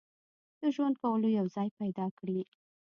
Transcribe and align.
د 0.59 0.61
ژوند 0.75 0.95
کولو 1.01 1.27
یو 1.39 1.45
ځای 1.55 1.69
پیدا 1.79 2.05
کړي. 2.19 2.39